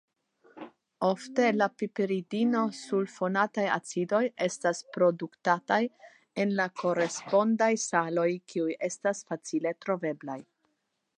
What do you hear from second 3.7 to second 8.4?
acidoj estas produktataj el la korespondaj saloj